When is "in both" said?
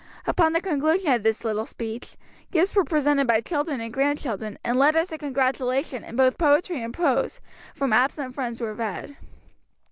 6.03-6.39